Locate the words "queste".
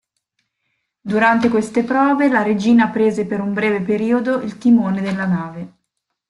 1.47-1.83